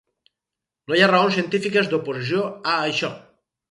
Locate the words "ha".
1.05-1.11